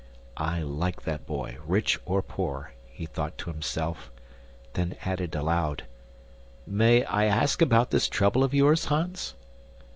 [0.37, 4.09] I like that boy, rich or poor, he thought to himself,
[4.73, 5.83] then added aloud,
[6.65, 9.35] "May I ask about this trouble of yours, Hans?"